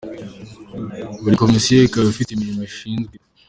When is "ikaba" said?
1.87-2.07